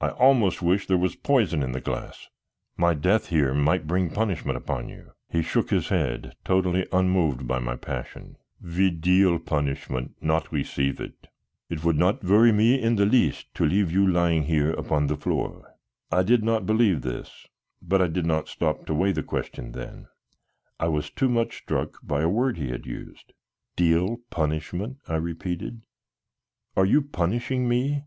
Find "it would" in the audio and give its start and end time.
11.68-11.94